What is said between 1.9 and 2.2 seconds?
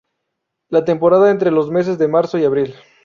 de